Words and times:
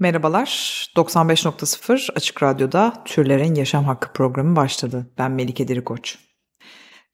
Merhabalar, 0.00 0.48
95.0 0.96 2.12
Açık 2.14 2.42
Radyo'da 2.42 2.92
Türlerin 3.04 3.54
Yaşam 3.54 3.84
Hakkı 3.84 4.12
programı 4.12 4.56
başladı. 4.56 5.10
Ben 5.18 5.30
Melike 5.30 5.68
Dirikoç. 5.68 6.18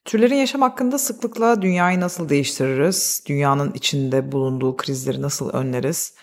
Türlerin 0.04 0.34
yaşam 0.34 0.62
hakkında 0.62 0.98
sıklıkla 0.98 1.62
dünyayı 1.62 2.00
nasıl 2.00 2.28
değiştiririz, 2.28 3.24
dünyanın 3.28 3.72
içinde 3.72 4.32
bulunduğu 4.32 4.76
krizleri 4.76 5.22
nasıl 5.22 5.50
önleriz, 5.50 6.14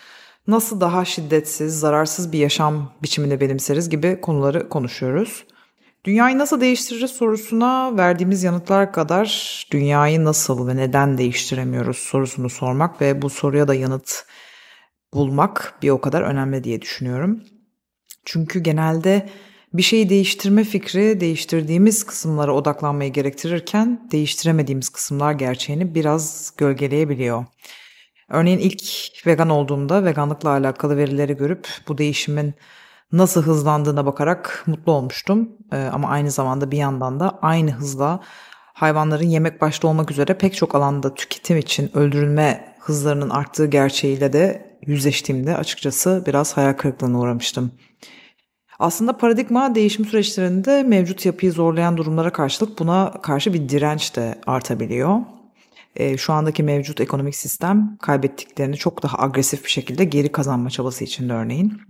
nasıl 0.47 0.81
daha 0.81 1.05
şiddetsiz, 1.05 1.79
zararsız 1.79 2.31
bir 2.31 2.39
yaşam 2.39 2.93
biçimini 3.03 3.41
benimseriz 3.41 3.89
gibi 3.89 4.21
konuları 4.21 4.69
konuşuyoruz. 4.69 5.45
Dünyayı 6.05 6.37
nasıl 6.37 6.61
değiştiririz 6.61 7.11
sorusuna 7.11 7.97
verdiğimiz 7.97 8.43
yanıtlar 8.43 8.93
kadar 8.93 9.67
dünyayı 9.71 10.23
nasıl 10.23 10.67
ve 10.67 10.75
neden 10.75 11.17
değiştiremiyoruz 11.17 11.97
sorusunu 11.97 12.49
sormak 12.49 13.01
ve 13.01 13.21
bu 13.21 13.29
soruya 13.29 13.67
da 13.67 13.75
yanıt 13.75 14.25
bulmak 15.13 15.73
bir 15.81 15.89
o 15.89 16.01
kadar 16.01 16.21
önemli 16.21 16.63
diye 16.63 16.81
düşünüyorum. 16.81 17.43
Çünkü 18.25 18.59
genelde 18.59 19.29
bir 19.73 19.81
şeyi 19.83 20.09
değiştirme 20.09 20.63
fikri 20.63 21.19
değiştirdiğimiz 21.19 22.03
kısımlara 22.03 22.53
odaklanmayı 22.55 23.13
gerektirirken 23.13 24.07
değiştiremediğimiz 24.11 24.89
kısımlar 24.89 25.31
gerçeğini 25.33 25.95
biraz 25.95 26.53
gölgeleyebiliyor. 26.57 27.45
Örneğin 28.29 28.59
ilk 28.59 28.83
vegan 29.27 29.49
olduğumda 29.49 30.05
veganlıkla 30.05 30.49
alakalı 30.49 30.97
verileri 30.97 31.37
görüp 31.37 31.67
bu 31.87 31.97
değişimin 31.97 32.53
nasıl 33.11 33.43
hızlandığına 33.43 34.05
bakarak 34.05 34.63
mutlu 34.67 34.91
olmuştum. 34.91 35.49
Ee, 35.71 35.89
ama 35.93 36.09
aynı 36.09 36.31
zamanda 36.31 36.71
bir 36.71 36.77
yandan 36.77 37.19
da 37.19 37.39
aynı 37.41 37.71
hızla 37.71 38.19
hayvanların 38.73 39.27
yemek 39.27 39.61
başta 39.61 39.87
olmak 39.87 40.11
üzere 40.11 40.33
pek 40.33 40.55
çok 40.55 40.75
alanda 40.75 41.13
tüketim 41.13 41.57
için 41.57 41.97
öldürülme 41.97 42.75
hızlarının 42.79 43.29
arttığı 43.29 43.65
gerçeğiyle 43.65 44.33
de 44.33 44.72
yüzleştiğimde 44.87 45.57
açıkçası 45.57 46.23
biraz 46.27 46.57
hayal 46.57 46.73
kırıklığına 46.73 47.19
uğramıştım. 47.19 47.71
Aslında 48.79 49.17
paradigma 49.17 49.75
değişim 49.75 50.05
süreçlerinde 50.05 50.83
mevcut 50.83 51.25
yapıyı 51.25 51.51
zorlayan 51.51 51.97
durumlara 51.97 52.31
karşılık 52.31 52.79
buna 52.79 53.11
karşı 53.21 53.53
bir 53.53 53.69
direnç 53.69 54.15
de 54.15 54.41
artabiliyor. 54.47 55.19
E, 55.95 56.17
şu 56.17 56.33
andaki 56.33 56.63
mevcut 56.63 57.01
ekonomik 57.01 57.35
sistem 57.35 57.97
kaybettiklerini 58.01 58.77
çok 58.77 59.03
daha 59.03 59.19
agresif 59.19 59.63
bir 59.65 59.69
şekilde 59.69 60.03
geri 60.03 60.31
kazanma 60.31 60.69
çabası 60.69 61.03
içinde 61.03 61.33
örneğin. 61.33 61.81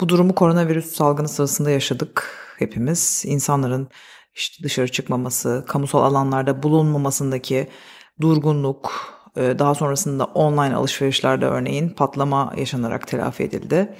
Bu 0.00 0.08
durumu 0.08 0.34
koronavirüs 0.34 0.86
salgını 0.92 1.28
sırasında 1.28 1.70
yaşadık 1.70 2.38
hepimiz. 2.58 3.22
İnsanların 3.26 3.88
işte 4.34 4.64
dışarı 4.64 4.88
çıkmaması, 4.88 5.64
kamusal 5.68 6.02
alanlarda 6.02 6.62
bulunmamasındaki 6.62 7.68
durgunluk, 8.20 8.92
daha 9.36 9.74
sonrasında 9.74 10.24
online 10.24 10.74
alışverişlerde 10.74 11.46
örneğin 11.46 11.88
patlama 11.88 12.52
yaşanarak 12.56 13.06
telafi 13.06 13.42
edildi. 13.42 13.96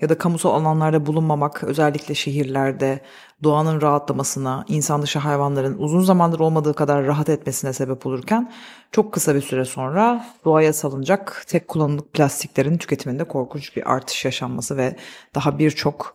Ya 0.00 0.08
da 0.08 0.18
kamusal 0.18 0.50
alanlarda 0.50 1.06
bulunmamak 1.06 1.64
özellikle 1.64 2.14
şehirlerde 2.14 3.00
doğanın 3.42 3.80
rahatlamasına, 3.80 4.64
insan 4.68 5.02
dışı 5.02 5.18
hayvanların 5.18 5.78
uzun 5.78 6.00
zamandır 6.00 6.40
olmadığı 6.40 6.74
kadar 6.74 7.06
rahat 7.06 7.28
etmesine 7.28 7.72
sebep 7.72 8.06
olurken 8.06 8.52
çok 8.92 9.12
kısa 9.12 9.34
bir 9.34 9.40
süre 9.40 9.64
sonra 9.64 10.26
doğaya 10.44 10.72
salınacak 10.72 11.44
tek 11.46 11.68
kullanımlık 11.68 12.12
plastiklerin 12.12 12.78
tüketiminde 12.78 13.24
korkunç 13.24 13.76
bir 13.76 13.92
artış 13.94 14.24
yaşanması 14.24 14.76
ve 14.76 14.96
daha 15.34 15.58
birçok 15.58 16.14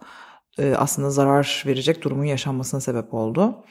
e, 0.57 0.75
aslında 0.77 1.09
zarar 1.09 1.63
verecek 1.65 2.03
durumun 2.03 2.25
yaşanmasına 2.25 2.81
sebep 2.81 3.13
oldu. 3.13 3.63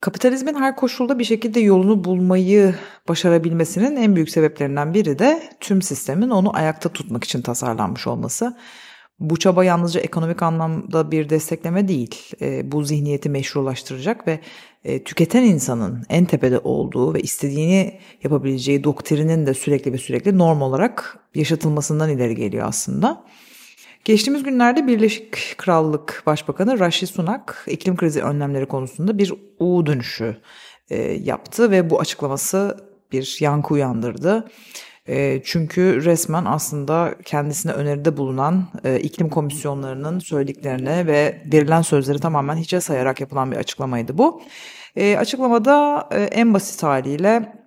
Kapitalizmin 0.00 0.54
her 0.54 0.76
koşulda 0.76 1.18
bir 1.18 1.24
şekilde 1.24 1.60
yolunu 1.60 2.04
bulmayı 2.04 2.74
başarabilmesinin 3.08 3.96
en 3.96 4.16
büyük 4.16 4.30
sebeplerinden 4.30 4.94
biri 4.94 5.18
de 5.18 5.42
tüm 5.60 5.82
sistemin 5.82 6.30
onu 6.30 6.56
ayakta 6.56 6.88
tutmak 6.88 7.24
için 7.24 7.42
tasarlanmış 7.42 8.06
olması. 8.06 8.56
Bu 9.18 9.38
çaba 9.38 9.64
yalnızca 9.64 10.00
ekonomik 10.00 10.42
anlamda 10.42 11.10
bir 11.10 11.30
destekleme 11.30 11.88
değil. 11.88 12.34
E, 12.40 12.72
bu 12.72 12.82
zihniyeti 12.82 13.30
meşrulaştıracak 13.30 14.26
ve 14.26 14.40
e, 14.84 15.04
tüketen 15.04 15.42
insanın 15.42 16.04
en 16.08 16.24
tepede 16.24 16.58
olduğu 16.58 17.14
ve 17.14 17.20
istediğini 17.20 17.98
yapabileceği 18.24 18.84
doktrinin 18.84 19.46
de 19.46 19.54
sürekli 19.54 19.92
ve 19.92 19.98
sürekli 19.98 20.38
norm 20.38 20.62
olarak 20.62 21.18
yaşatılmasından 21.34 22.10
ileri 22.10 22.34
geliyor 22.34 22.68
aslında. 22.68 23.24
Geçtiğimiz 24.04 24.42
günlerde 24.42 24.86
Birleşik 24.86 25.54
Krallık 25.58 26.22
Başbakanı 26.26 26.78
Rishi 26.78 27.06
Sunak 27.06 27.64
iklim 27.66 27.96
krizi 27.96 28.22
önlemleri 28.22 28.66
konusunda 28.66 29.18
bir 29.18 29.32
U 29.58 29.86
dönüşü 29.86 30.36
e, 30.90 30.96
yaptı 31.12 31.70
ve 31.70 31.90
bu 31.90 32.00
açıklaması 32.00 32.76
bir 33.12 33.36
yankı 33.40 33.74
uyandırdı. 33.74 34.50
E, 35.08 35.42
çünkü 35.44 36.04
resmen 36.04 36.44
aslında 36.44 37.14
kendisine 37.24 37.72
öneride 37.72 38.16
bulunan 38.16 38.68
e, 38.84 39.00
iklim 39.00 39.28
komisyonlarının 39.28 40.18
söylediklerine 40.18 41.06
ve 41.06 41.42
verilen 41.52 41.82
sözleri 41.82 42.18
tamamen 42.18 42.56
hiçe 42.56 42.80
sayarak 42.80 43.20
yapılan 43.20 43.52
bir 43.52 43.56
açıklamaydı 43.56 44.18
bu. 44.18 44.42
E, 44.96 45.16
açıklamada 45.16 46.08
e, 46.10 46.22
en 46.22 46.54
basit 46.54 46.82
haliyle 46.82 47.59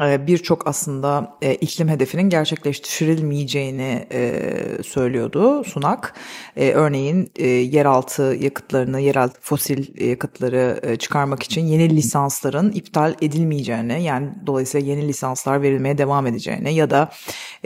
birçok 0.00 0.66
aslında 0.66 1.36
e, 1.42 1.54
iklim 1.54 1.88
hedefinin 1.88 2.22
gerçekleştirilmeyeceğini 2.22 4.06
e, 4.12 4.42
söylüyordu 4.82 5.64
Sunak. 5.64 6.14
E, 6.56 6.70
örneğin 6.70 7.32
yeraltı 7.72 8.22
yakıtlarını, 8.22 9.00
yeraltı 9.00 9.40
fosil 9.40 10.06
yakıtları 10.08 10.96
çıkarmak 10.98 11.42
için 11.42 11.60
yeni 11.60 11.96
lisansların 11.96 12.72
iptal 12.72 13.14
edilmeyeceğini, 13.22 14.02
yani 14.02 14.28
dolayısıyla 14.46 14.90
yeni 14.90 15.08
lisanslar 15.08 15.62
verilmeye 15.62 15.98
devam 15.98 16.26
edeceğini 16.26 16.74
ya 16.74 16.90
da 16.90 17.10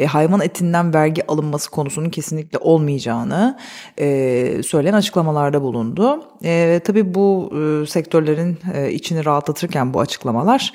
hayvan 0.06 0.40
etinden 0.40 0.94
vergi 0.94 1.26
alınması 1.26 1.70
konusunun 1.70 2.10
kesinlikle 2.10 2.58
olmayacağını 2.58 3.58
söyleyen 4.62 4.94
açıklamalarda 4.94 5.62
bulundu. 5.62 6.24
Tabii 6.84 7.14
bu 7.14 7.52
sektörlerin 7.88 8.58
içini 8.90 9.24
rahatlatırken 9.24 9.94
bu 9.94 10.00
açıklamalar 10.00 10.72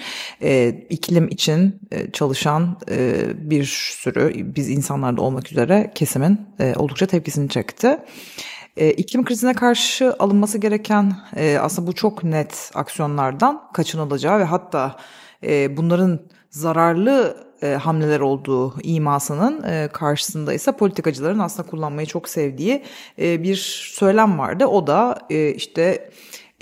iklim 0.90 1.28
için 1.28 1.43
için 1.44 1.80
e, 1.92 2.12
çalışan 2.12 2.78
e, 2.90 3.26
bir 3.50 3.66
sürü 3.66 4.56
biz 4.56 4.70
insanlarda 4.70 5.22
olmak 5.22 5.52
üzere 5.52 5.92
kesimin 5.96 6.42
e, 6.60 6.74
oldukça 6.76 7.06
tepkisini 7.06 7.50
çekti. 7.50 7.98
İklim 8.78 9.26
krizine 9.26 9.54
karşı 9.54 10.16
alınması 10.20 10.58
gereken 10.58 11.14
aslında 11.60 11.88
bu 11.88 11.94
çok 11.94 12.24
net 12.24 12.72
aksiyonlardan 12.74 13.62
kaçınılacağı 13.74 14.40
ve 14.40 14.44
hatta 14.44 14.96
bunların 15.70 16.20
zararlı 16.50 17.38
hamleler 17.80 18.20
olduğu 18.20 18.82
imasının 18.84 19.88
karşısında 19.88 20.54
ise 20.54 20.72
politikacıların 20.72 21.40
aslında 21.40 21.70
kullanmayı 21.70 22.08
çok 22.08 22.30
sevdiği 22.30 22.84
bir 23.18 23.56
söylem 23.94 24.40
vardı. 24.40 24.66
O 24.66 24.88
da 24.88 25.20
işte 25.56 26.10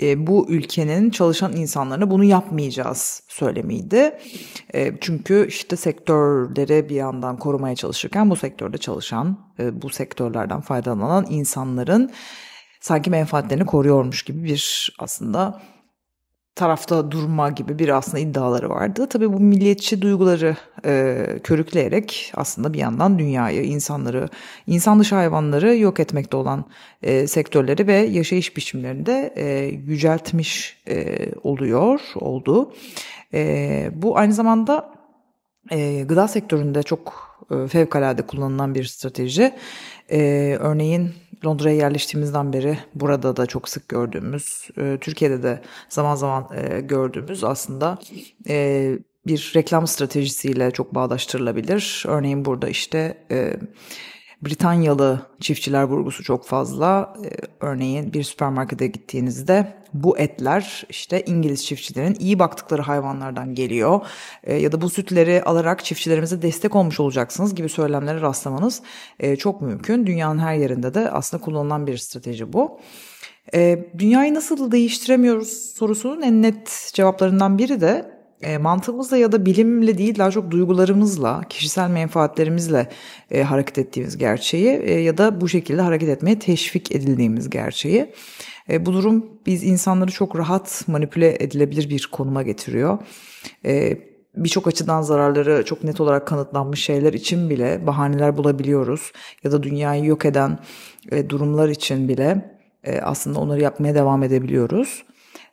e, 0.02 0.26
bu 0.26 0.46
ülkenin 0.48 1.10
çalışan 1.10 1.56
insanlarına 1.56 2.10
bunu 2.10 2.24
yapmayacağız 2.24 3.22
söylemiydi. 3.28 4.18
E, 4.74 4.92
çünkü 5.00 5.46
işte 5.48 5.76
sektörleri 5.76 6.88
bir 6.88 6.94
yandan 6.94 7.36
korumaya 7.36 7.76
çalışırken 7.76 8.30
bu 8.30 8.36
sektörde 8.36 8.78
çalışan, 8.78 9.38
e, 9.58 9.82
bu 9.82 9.90
sektörlerden 9.90 10.60
faydalanan 10.60 11.26
insanların 11.30 12.10
sanki 12.80 13.10
menfaatlerini 13.10 13.66
koruyormuş 13.66 14.22
gibi 14.22 14.44
bir 14.44 14.92
aslında 14.98 15.60
tarafta 16.54 17.10
durma 17.10 17.50
gibi 17.50 17.78
bir 17.78 17.88
aslında 17.88 18.18
iddiaları 18.18 18.70
vardı. 18.70 19.06
Tabii 19.10 19.32
bu 19.32 19.40
milliyetçi 19.40 20.02
duyguları 20.02 20.56
e, 20.84 21.26
körükleyerek 21.42 22.32
aslında 22.36 22.72
bir 22.72 22.78
yandan 22.78 23.18
dünyayı, 23.18 23.62
insanları, 23.62 24.28
insan 24.66 25.00
dışı 25.00 25.14
hayvanları 25.14 25.76
yok 25.76 26.00
etmekte 26.00 26.36
olan 26.36 26.64
e, 27.02 27.26
sektörleri 27.26 27.86
ve 27.86 27.94
yaşayış 27.94 28.56
biçimlerinde 28.56 29.34
e, 29.36 29.64
yüceltmiş 29.64 30.82
e, 30.88 31.16
oluyor, 31.42 32.00
oldu. 32.14 32.74
E, 33.34 33.90
bu 33.94 34.18
aynı 34.18 34.32
zamanda 34.32 35.01
e, 35.70 36.02
gıda 36.02 36.28
sektöründe 36.28 36.82
çok 36.82 37.36
e, 37.50 37.66
fevkalade 37.68 38.22
kullanılan 38.22 38.74
bir 38.74 38.84
strateji. 38.84 39.54
E, 40.10 40.20
örneğin 40.60 41.14
Londra'ya 41.44 41.76
yerleştiğimizden 41.76 42.52
beri 42.52 42.78
burada 42.94 43.36
da 43.36 43.46
çok 43.46 43.68
sık 43.68 43.88
gördüğümüz, 43.88 44.68
e, 44.78 44.98
Türkiye'de 45.00 45.42
de 45.42 45.62
zaman 45.88 46.14
zaman 46.14 46.48
e, 46.56 46.80
gördüğümüz 46.80 47.44
aslında 47.44 47.98
e, 48.48 48.92
bir 49.26 49.52
reklam 49.56 49.86
stratejisiyle 49.86 50.70
çok 50.70 50.94
bağdaştırılabilir. 50.94 52.04
Örneğin 52.08 52.44
burada 52.44 52.68
işte... 52.68 53.18
E, 53.30 53.56
Britanyalı 54.44 55.26
çiftçiler 55.40 55.82
vurgusu 55.82 56.22
çok 56.22 56.44
fazla. 56.44 57.14
Ee, 57.24 57.28
örneğin 57.60 58.12
bir 58.12 58.22
süpermarkete 58.22 58.86
gittiğinizde 58.86 59.74
bu 59.94 60.18
etler 60.18 60.86
işte 60.88 61.24
İngiliz 61.26 61.66
çiftçilerin 61.66 62.16
iyi 62.20 62.38
baktıkları 62.38 62.82
hayvanlardan 62.82 63.54
geliyor. 63.54 64.00
Ee, 64.44 64.54
ya 64.54 64.72
da 64.72 64.80
bu 64.80 64.90
sütleri 64.90 65.42
alarak 65.42 65.84
çiftçilerimize 65.84 66.42
destek 66.42 66.76
olmuş 66.76 67.00
olacaksınız 67.00 67.54
gibi 67.54 67.68
söylemlere 67.68 68.20
rastlamanız 68.20 68.82
e, 69.20 69.36
çok 69.36 69.62
mümkün. 69.62 70.06
Dünyanın 70.06 70.38
her 70.38 70.54
yerinde 70.54 70.94
de 70.94 71.10
aslında 71.10 71.42
kullanılan 71.44 71.86
bir 71.86 71.96
strateji 71.96 72.52
bu. 72.52 72.80
E, 73.54 73.88
dünyayı 73.98 74.34
nasıl 74.34 74.72
değiştiremiyoruz 74.72 75.48
sorusunun 75.48 76.22
en 76.22 76.42
net 76.42 76.90
cevaplarından 76.94 77.58
biri 77.58 77.80
de 77.80 78.21
e, 78.42 78.58
mantığımızla 78.58 79.16
ya 79.16 79.32
da 79.32 79.46
bilimle 79.46 79.98
değil 79.98 80.18
daha 80.18 80.30
çok 80.30 80.50
duygularımızla, 80.50 81.42
kişisel 81.48 81.90
menfaatlerimizle 81.90 82.88
e, 83.30 83.42
hareket 83.42 83.78
ettiğimiz 83.78 84.18
gerçeği 84.18 84.68
e, 84.68 85.00
ya 85.00 85.18
da 85.18 85.40
bu 85.40 85.48
şekilde 85.48 85.82
hareket 85.82 86.08
etmeye 86.08 86.38
teşvik 86.38 86.92
edildiğimiz 86.92 87.50
gerçeği. 87.50 88.12
E, 88.70 88.86
bu 88.86 88.92
durum 88.92 89.26
biz 89.46 89.64
insanları 89.64 90.10
çok 90.10 90.36
rahat 90.36 90.84
manipüle 90.88 91.36
edilebilir 91.40 91.90
bir 91.90 92.08
konuma 92.12 92.42
getiriyor. 92.42 92.98
E, 93.64 93.98
Birçok 94.36 94.66
açıdan 94.66 95.02
zararları 95.02 95.64
çok 95.64 95.84
net 95.84 96.00
olarak 96.00 96.26
kanıtlanmış 96.26 96.84
şeyler 96.84 97.12
için 97.12 97.50
bile 97.50 97.86
bahaneler 97.86 98.36
bulabiliyoruz. 98.36 99.12
Ya 99.44 99.52
da 99.52 99.62
dünyayı 99.62 100.04
yok 100.04 100.24
eden 100.24 100.58
e, 101.10 101.30
durumlar 101.30 101.68
için 101.68 102.08
bile 102.08 102.56
e, 102.84 103.00
aslında 103.00 103.40
onları 103.40 103.60
yapmaya 103.60 103.94
devam 103.94 104.22
edebiliyoruz. 104.22 105.04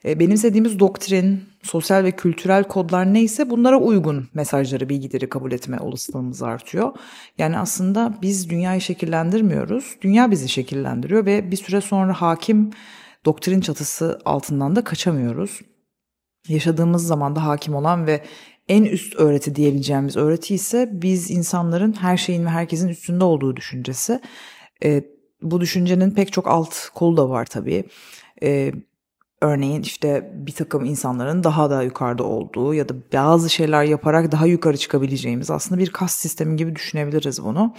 E, 0.06 0.20
benimsediğimiz 0.20 0.80
doktrin, 0.80 1.44
sosyal 1.64 2.04
ve 2.04 2.12
kültürel 2.12 2.64
kodlar 2.64 3.14
neyse 3.14 3.50
bunlara 3.50 3.80
uygun 3.80 4.28
mesajları, 4.34 4.90
bilgileri 4.90 5.30
kabul 5.30 5.52
etme 5.52 5.80
olasılığımız 5.80 6.44
artıyor. 6.44 6.94
Yani 7.38 7.58
aslında 7.58 8.18
biz 8.22 8.50
dünyayı 8.50 8.82
şekillendirmiyoruz, 8.82 9.96
dünya 10.02 10.32
bizi 10.32 10.50
şekillendiriyor 10.50 11.26
ve 11.26 11.52
bir 11.52 11.58
süre 11.58 11.82
sonra 11.82 12.22
hakim 12.22 12.72
doktrin 13.26 13.62
çatısı 13.62 14.20
altından 14.26 14.76
da 14.76 14.84
kaçamıyoruz. 14.84 15.60
Yaşadığımız 16.48 17.08
zamanda 17.08 17.46
hakim 17.46 17.76
olan 17.76 18.08
ve 18.08 18.24
en 18.68 18.84
üst 18.84 19.16
öğreti 19.16 19.56
diyebileceğimiz 19.56 20.18
öğreti 20.18 20.56
ise 20.56 20.90
biz 20.94 21.32
insanların 21.32 21.94
her 21.94 22.18
şeyin 22.18 22.46
ve 22.46 22.50
herkesin 22.50 22.88
üstünde 22.88 23.24
olduğu 23.24 23.56
düşüncesi. 23.56 24.22
E, 24.84 25.04
bu 25.42 25.62
düşüncenin 25.62 26.12
pek 26.12 26.34
çok 26.34 26.48
alt 26.48 26.90
kolu 26.90 27.18
da 27.18 27.30
var 27.30 27.46
tabii. 27.46 27.84
E, 28.44 28.72
örneğin 29.42 29.82
işte 29.82 30.32
bir 30.34 30.52
takım 30.52 30.86
insanların 30.86 31.44
daha 31.44 31.70
da 31.70 31.84
yukarıda 31.84 32.24
olduğu 32.24 32.74
ya 32.74 32.90
da 32.90 32.94
bazı 33.14 33.50
şeyler 33.50 33.84
yaparak 33.84 34.32
daha 34.32 34.46
yukarı 34.46 34.78
çıkabileceğimiz 34.78 35.52
aslında 35.52 35.82
bir 35.82 35.90
kas 35.90 36.16
sistemi 36.16 36.56
gibi 36.56 36.76
düşünebiliriz 36.76 37.44
bunu. 37.44 37.76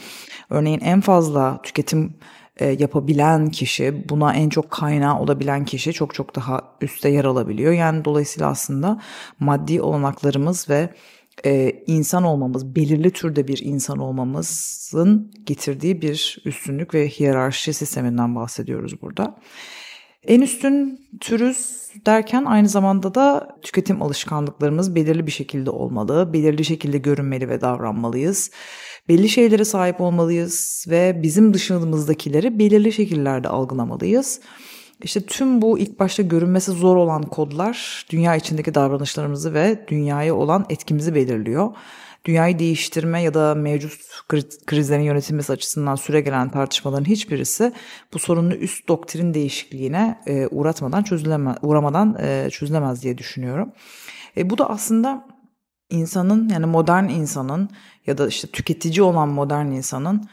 Örneğin 0.50 0.80
en 0.80 1.00
fazla 1.00 1.62
tüketim 1.62 2.14
e, 2.56 2.66
yapabilen 2.66 3.50
kişi, 3.50 4.08
buna 4.08 4.34
en 4.34 4.48
çok 4.48 4.70
kaynağı 4.70 5.20
olabilen 5.20 5.64
kişi 5.64 5.92
çok 5.92 6.14
çok 6.14 6.36
daha 6.36 6.60
üstte 6.80 7.08
yer 7.08 7.24
alabiliyor. 7.24 7.72
Yani 7.72 8.04
dolayısıyla 8.04 8.48
aslında 8.48 9.00
maddi 9.40 9.82
olanaklarımız 9.82 10.68
ve 10.68 10.90
e, 11.44 11.82
insan 11.86 12.24
olmamız, 12.24 12.76
belirli 12.76 13.10
türde 13.10 13.48
bir 13.48 13.58
insan 13.64 13.98
olmamızın 13.98 15.32
getirdiği 15.46 16.02
bir 16.02 16.42
üstünlük 16.44 16.94
ve 16.94 17.08
hiyerarşi 17.08 17.72
sisteminden 17.72 18.36
bahsediyoruz 18.36 19.02
burada. 19.02 19.36
En 20.26 20.40
üstün 20.40 21.00
türüz 21.20 21.80
derken 22.06 22.44
aynı 22.44 22.68
zamanda 22.68 23.14
da 23.14 23.56
tüketim 23.62 24.02
alışkanlıklarımız 24.02 24.94
belirli 24.94 25.26
bir 25.26 25.32
şekilde 25.32 25.70
olmalı, 25.70 26.32
belirli 26.32 26.64
şekilde 26.64 26.98
görünmeli 26.98 27.48
ve 27.48 27.60
davranmalıyız. 27.60 28.50
Belli 29.08 29.28
şeylere 29.28 29.64
sahip 29.64 30.00
olmalıyız 30.00 30.86
ve 30.90 31.20
bizim 31.22 31.54
dışımızdakileri 31.54 32.58
belirli 32.58 32.92
şekillerde 32.92 33.48
algılamalıyız. 33.48 34.40
İşte 35.02 35.20
tüm 35.20 35.62
bu 35.62 35.78
ilk 35.78 36.00
başta 36.00 36.22
görünmesi 36.22 36.70
zor 36.70 36.96
olan 36.96 37.22
kodlar 37.22 38.06
dünya 38.10 38.36
içindeki 38.36 38.74
davranışlarımızı 38.74 39.54
ve 39.54 39.84
dünyaya 39.88 40.34
olan 40.34 40.66
etkimizi 40.70 41.14
belirliyor. 41.14 41.70
Dünyayı 42.24 42.58
değiştirme 42.58 43.22
ya 43.22 43.34
da 43.34 43.54
mevcut 43.54 44.00
krizlerin 44.66 45.02
yönetilmesi 45.02 45.52
açısından 45.52 45.94
süre 45.94 46.20
gelen 46.20 46.48
tartışmaların 46.48 47.04
hiçbirisi 47.04 47.72
bu 48.14 48.18
sorunlu 48.18 48.54
üst 48.54 48.88
doktrin 48.88 49.34
değişikliğine 49.34 50.20
e, 50.26 50.46
uğratmadan 50.46 51.02
çözülemez, 51.02 51.56
uğramadan 51.62 52.16
e, 52.20 52.48
çözülemez 52.50 53.02
diye 53.02 53.18
düşünüyorum. 53.18 53.72
E, 54.36 54.50
bu 54.50 54.58
da 54.58 54.70
aslında 54.70 55.26
insanın 55.90 56.48
yani 56.48 56.66
modern 56.66 57.08
insanın 57.08 57.70
ya 58.06 58.18
da 58.18 58.28
işte 58.28 58.48
tüketici 58.48 59.02
olan 59.02 59.28
modern 59.28 59.66
insanın 59.66 60.28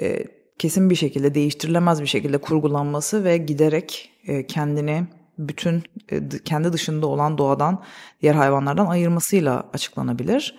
e, 0.00 0.24
kesin 0.58 0.90
bir 0.90 0.94
şekilde 0.94 1.34
değiştirilemez 1.34 2.00
bir 2.00 2.06
şekilde 2.06 2.38
kurgulanması 2.38 3.24
ve 3.24 3.36
giderek 3.36 4.10
e, 4.26 4.46
kendini 4.46 5.06
bütün 5.38 5.82
e, 6.08 6.28
kendi 6.44 6.72
dışında 6.72 7.06
olan 7.06 7.38
doğadan 7.38 7.82
diğer 8.22 8.34
hayvanlardan 8.34 8.86
ayırmasıyla 8.86 9.70
açıklanabilir. 9.72 10.54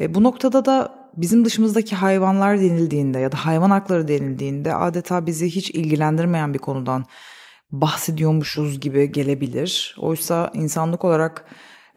E, 0.00 0.14
bu 0.14 0.24
noktada 0.24 0.64
da 0.64 1.08
bizim 1.16 1.44
dışımızdaki 1.44 1.96
hayvanlar 1.96 2.60
denildiğinde 2.60 3.18
ya 3.18 3.32
da 3.32 3.46
hayvan 3.46 3.70
hakları 3.70 4.08
denildiğinde 4.08 4.74
adeta 4.74 5.26
bizi 5.26 5.46
hiç 5.50 5.70
ilgilendirmeyen 5.70 6.54
bir 6.54 6.58
konudan 6.58 7.04
bahsediyormuşuz 7.70 8.80
gibi 8.80 9.12
gelebilir. 9.12 9.96
Oysa 9.98 10.50
insanlık 10.54 11.04
olarak 11.04 11.44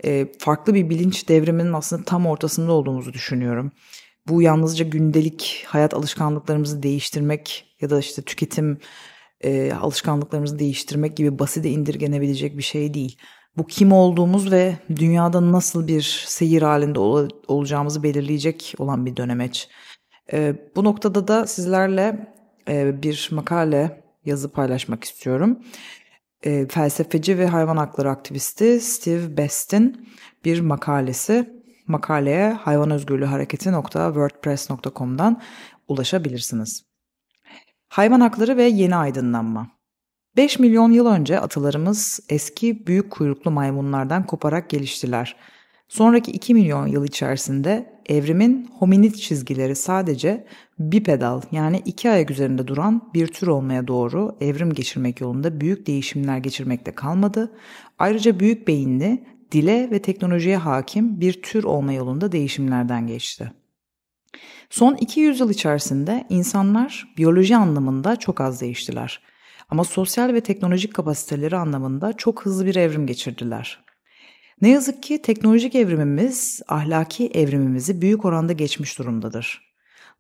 e, 0.06 0.28
farklı 0.40 0.74
bir 0.74 0.90
bilinç 0.90 1.30
devriminin 1.30 1.74
aslında 1.74 2.04
tam 2.04 2.28
ortasında 2.28 2.72
olduğumuzu 2.72 3.14
düşünüyorum. 3.14 3.72
Bu 4.28 4.42
yalnızca 4.42 4.86
gündelik 4.86 5.66
hayat 5.68 5.94
alışkanlıklarımızı 5.94 6.84
değiştirmek 6.84 7.76
ya 7.82 7.90
da 7.90 8.00
işte 8.00 8.22
tüketim 8.22 8.78
e, 9.42 9.74
alışkanlıklarımızı 9.74 10.60
değiştirmek 10.60 11.18
gibi 11.18 11.40
basite 11.40 11.70
indirgenebilecek 11.70 12.58
bir 12.58 12.64
şey 12.64 12.94
değil. 12.94 13.18
Bu 13.58 13.68
kim 13.68 13.92
olduğumuz 13.92 14.52
ve 14.52 14.78
dünyada 14.96 15.52
nasıl 15.52 15.88
bir 15.88 16.24
seyir 16.28 16.62
halinde 16.62 17.00
ol- 17.00 17.30
olacağımızı 17.48 18.04
belirleyecek 18.04 18.74
olan 18.78 19.06
bir 19.06 19.16
dönemeç. 19.16 19.70
E, 20.34 20.56
bu 20.76 20.84
noktada 20.84 21.28
da 21.28 21.48
sizlerle 21.48 22.34
e, 22.68 23.04
bir 23.04 23.30
makale 23.32 24.04
yazı 24.26 24.52
paylaşmak 24.52 25.04
istiyorum. 25.04 25.60
E, 26.44 26.68
felsefeci 26.68 27.38
ve 27.38 27.48
hayvan 27.48 27.78
hakları 27.78 28.10
aktivisti 28.10 28.80
Steve 28.80 29.38
Best'in 29.38 30.10
bir 30.46 30.62
makalesi. 30.62 31.62
Makaleye 31.88 32.52
hayvan 32.52 32.92
özgürlüğü 32.92 33.26
hareketi.wordpress.com'dan 33.26 35.42
ulaşabilirsiniz. 35.88 36.84
Hayvan 37.90 38.20
hakları 38.20 38.58
ve 38.58 38.64
yeni 38.64 38.96
aydınlanma. 38.96 39.81
5 40.38 40.60
milyon 40.60 40.92
yıl 40.92 41.06
önce 41.06 41.40
atalarımız 41.40 42.20
eski 42.30 42.88
büyük 42.88 43.12
kuyruklu 43.12 43.52
maymunlardan 43.52 44.26
koparak 44.26 44.70
geliştiler. 44.70 45.36
Sonraki 45.88 46.32
2 46.32 46.54
milyon 46.54 46.88
yıl 46.88 47.06
içerisinde 47.06 48.02
evrimin 48.06 48.70
hominid 48.80 49.16
çizgileri 49.16 49.76
sadece 49.76 50.48
bipedal 50.80 51.42
yani 51.52 51.82
iki 51.86 52.10
ayak 52.10 52.32
üzerinde 52.32 52.68
duran 52.68 53.12
bir 53.14 53.28
tür 53.28 53.48
olmaya 53.48 53.88
doğru 53.88 54.38
evrim 54.42 54.74
geçirmek 54.74 55.22
yolunda 55.22 55.62
büyük 55.62 55.88
değişimler 55.88 56.38
geçirmekte 56.38 56.92
kalmadı. 56.92 57.52
Ayrıca 58.00 58.40
büyük 58.40 58.68
beyinli, 58.68 59.24
dile 59.52 59.92
ve 59.92 60.02
teknolojiye 60.02 60.58
hakim 60.58 61.22
bir 61.22 61.42
tür 61.42 61.64
olma 61.64 61.94
yolunda 61.94 62.32
değişimlerden 62.32 63.08
geçti. 63.08 63.52
Son 64.70 64.96
200 64.96 65.40
yıl 65.40 65.50
içerisinde 65.50 66.26
insanlar 66.30 67.14
biyoloji 67.18 67.56
anlamında 67.56 68.16
çok 68.16 68.42
az 68.42 68.62
değiştiler. 68.62 69.31
Ama 69.72 69.84
sosyal 69.84 70.34
ve 70.34 70.42
teknolojik 70.42 70.94
kapasiteleri 70.94 71.58
anlamında 71.58 72.14
çok 72.14 72.46
hızlı 72.46 72.66
bir 72.66 72.76
evrim 72.76 73.08
geçirdiler. 73.08 73.84
Ne 74.62 74.70
yazık 74.70 75.04
ki 75.04 75.22
teknolojik 75.22 75.76
evrimimiz 75.76 76.62
ahlaki 76.68 77.28
evrimimizi 77.28 78.02
büyük 78.02 78.26
oranda 78.26 78.54
geçmiş 78.54 79.00
durumdadır. 79.00 79.72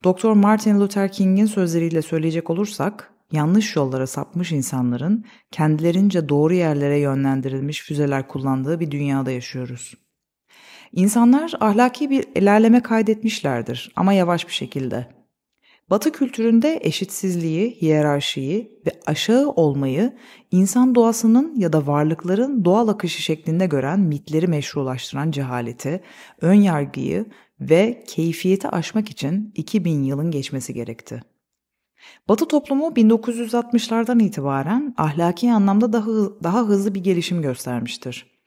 Dr. 0.03 0.31
Martin 0.31 0.79
Luther 0.79 1.12
King'in 1.12 1.46
sözleriyle 1.46 2.01
söyleyecek 2.01 2.50
olursak, 2.50 3.13
yanlış 3.31 3.75
yollara 3.75 4.08
sapmış 4.08 4.51
insanların 4.51 5.25
kendilerince 5.51 6.29
doğru 6.29 6.53
yerlere 6.53 7.00
yönlendirilmiş 7.00 7.81
füzeler 7.81 8.27
kullandığı 8.27 8.79
bir 8.79 8.91
dünyada 8.91 9.31
yaşıyoruz. 9.31 9.93
İnsanlar 10.91 11.53
ahlaki 11.60 12.10
bir 12.10 12.25
ilerleme 12.36 12.81
kaydetmişlerdir 12.81 13.91
ama 13.96 14.13
yavaş 14.13 14.48
bir 14.48 14.53
şekilde. 14.53 15.21
Batı 15.91 16.12
kültüründe 16.12 16.79
eşitsizliği, 16.81 17.77
hiyerarşiyi 17.81 18.81
ve 18.88 19.00
aşağı 19.05 19.50
olmayı 19.50 20.17
insan 20.51 20.95
doğasının 20.95 21.55
ya 21.55 21.74
da 21.74 21.88
varlıkların 21.88 22.65
doğal 22.65 22.88
akışı 22.88 23.21
şeklinde 23.21 23.65
gören 23.65 24.00
mitleri 24.00 24.48
meşrulaştıran 24.48 25.31
cehaleti, 25.31 26.03
ön 26.41 26.53
yargıyı 26.53 27.25
ve 27.60 28.03
keyfiyeti 28.07 28.67
aşmak 28.67 29.10
için 29.10 29.51
2000 29.55 30.03
yılın 30.03 30.31
geçmesi 30.31 30.74
gerekti. 30.74 31.21
Batı 32.29 32.48
toplumu 32.48 32.88
1960'lardan 32.88 34.24
itibaren 34.24 34.93
ahlaki 34.98 35.51
anlamda 35.51 35.93
daha, 35.93 36.12
daha 36.43 36.60
hızlı 36.60 36.95
bir 36.95 37.03
gelişim 37.03 37.41
göstermiştir. 37.41 38.40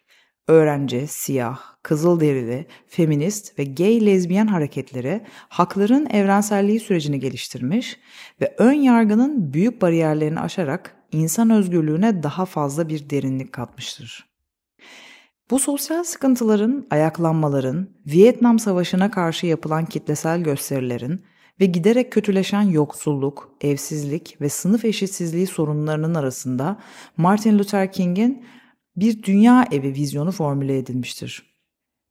Öğrenci, 0.48 1.06
siyah, 1.06 1.58
kızılderili, 1.82 2.66
feminist 2.86 3.58
ve 3.58 3.64
gay 3.64 4.06
lezbiyen 4.06 4.46
hareketleri 4.46 5.20
hakların 5.48 6.06
evrenselliği 6.10 6.80
sürecini 6.80 7.20
geliştirmiş 7.20 7.98
ve 8.40 8.54
ön 8.58 8.72
yargının 8.72 9.52
büyük 9.52 9.82
bariyerlerini 9.82 10.40
aşarak 10.40 10.96
insan 11.12 11.50
özgürlüğüne 11.50 12.22
daha 12.22 12.44
fazla 12.44 12.88
bir 12.88 13.10
derinlik 13.10 13.52
katmıştır. 13.52 14.34
Bu 15.50 15.58
sosyal 15.58 16.04
sıkıntıların, 16.04 16.86
ayaklanmaların, 16.90 17.88
Vietnam 18.06 18.58
Savaşı'na 18.58 19.10
karşı 19.10 19.46
yapılan 19.46 19.84
kitlesel 19.84 20.40
gösterilerin 20.42 21.24
ve 21.60 21.66
giderek 21.66 22.12
kötüleşen 22.12 22.62
yoksulluk, 22.62 23.50
evsizlik 23.60 24.40
ve 24.40 24.48
sınıf 24.48 24.84
eşitsizliği 24.84 25.46
sorunlarının 25.46 26.14
arasında 26.14 26.76
Martin 27.16 27.58
Luther 27.58 27.92
King'in 27.92 28.44
bir 28.96 29.22
dünya 29.22 29.66
evi 29.70 29.94
vizyonu 29.94 30.32
formüle 30.32 30.78
edilmiştir. 30.78 31.54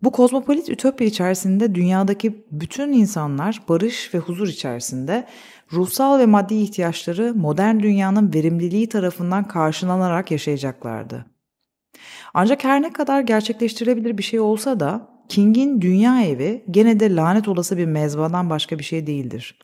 Bu 0.02 0.12
kozmopolit 0.12 0.70
ütopya 0.70 1.08
içerisinde 1.08 1.76
dünyadaki 1.76 2.46
bütün 2.52 2.94
insanlar 2.94 3.62
barış 3.70 4.14
ve 4.14 4.18
huzur 4.18 4.48
içerisinde 4.48 5.28
ruhsal 5.74 6.20
ve 6.20 6.26
maddi 6.26 6.56
ihtiyaçları 6.56 7.36
modern 7.36 7.80
dünyanın 7.80 8.34
verimliliği 8.34 8.90
tarafından 8.90 9.48
karşılanarak 9.48 10.32
yaşayacaklardı. 10.32 11.26
Ancak 12.34 12.64
her 12.64 12.82
ne 12.82 12.94
kadar 12.94 13.22
gerçekleştirilebilir 13.22 14.18
bir 14.18 14.24
şey 14.24 14.40
olsa 14.40 14.80
da 14.80 15.10
King'in 15.30 15.82
dünya 15.82 16.24
evi 16.24 16.66
gene 16.72 17.00
de 17.00 17.16
lanet 17.16 17.48
olası 17.48 17.78
bir 17.78 17.86
mezbadan 17.86 18.50
başka 18.50 18.80
bir 18.80 18.84
şey 18.84 19.08
değildir. 19.08 19.60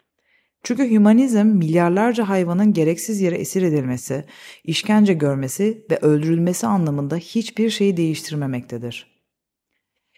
Çünkü 0.64 0.92
hümanizm 0.92 1.46
milyarlarca 1.46 2.30
hayvanın 2.30 2.74
gereksiz 2.74 3.22
yere 3.22 3.36
esir 3.36 3.62
edilmesi, 3.62 4.26
işkence 4.64 5.14
görmesi 5.14 5.86
ve 5.92 5.98
öldürülmesi 5.98 6.68
anlamında 6.68 7.16
hiçbir 7.16 7.70
şeyi 7.70 7.98
değiştirmemektedir. 7.98 9.20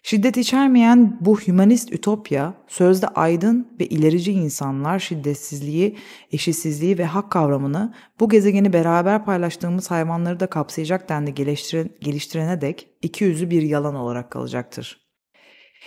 Şiddet 0.04 0.36
içermeyen 0.36 1.18
bu 1.20 1.40
hümanist 1.40 1.92
ütopya, 1.92 2.54
sözde 2.68 3.08
aydın 3.08 3.76
ve 3.80 3.86
ilerici 3.86 4.32
insanlar 4.32 4.98
şiddetsizliği, 4.98 5.98
eşitsizliği 6.32 6.98
ve 6.98 7.04
hak 7.04 7.30
kavramını 7.30 7.94
bu 8.20 8.28
gezegeni 8.28 8.72
beraber 8.72 9.24
paylaştığımız 9.24 9.90
hayvanları 9.90 10.40
da 10.40 10.46
kapsayacak 10.46 11.08
denli 11.08 11.34
geliştiren, 11.34 11.90
geliştirene 12.00 12.60
dek 12.60 12.88
iki 13.02 13.24
yüzlü 13.24 13.50
bir 13.50 13.62
yalan 13.62 13.94
olarak 13.94 14.30
kalacaktır. 14.30 15.00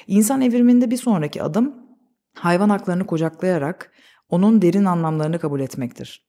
İnsan 0.08 0.42
evriminde 0.42 0.92
bir 0.92 0.98
sonraki 0.98 1.44
adım 1.44 1.76
hayvan 2.36 2.70
haklarını 2.70 3.06
kucaklayarak 3.06 3.92
onun 4.30 4.62
derin 4.62 4.86
anlamlarını 4.86 5.40
kabul 5.40 5.60
etmektir. 5.60 6.26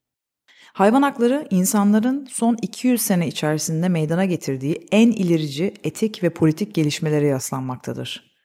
Hayvan 0.72 1.02
hakları 1.02 1.46
insanların 1.50 2.26
son 2.30 2.56
200 2.62 3.02
sene 3.02 3.28
içerisinde 3.28 3.88
meydana 3.88 4.24
getirdiği 4.24 4.88
en 4.92 5.10
ilerici 5.10 5.74
etik 5.84 6.22
ve 6.22 6.30
politik 6.30 6.74
gelişmelere 6.74 7.26
yaslanmaktadır. 7.26 8.36